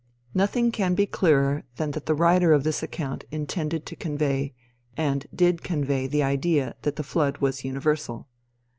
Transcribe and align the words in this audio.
Nothing 0.33 0.71
can 0.71 0.95
be 0.95 1.05
clearer 1.05 1.63
than 1.75 1.91
that 1.91 2.07
the 2.07 2.15
writer 2.15 2.53
of 2.53 2.63
this 2.63 2.81
account 2.81 3.23
intended 3.29 3.85
to 3.85 3.95
convey, 3.95 4.55
and 4.97 5.27
did 5.31 5.61
convey 5.61 6.07
the 6.07 6.23
idea 6.23 6.73
that 6.81 6.95
the 6.95 7.03
flood 7.03 7.37
was 7.37 7.63
universal. 7.63 8.27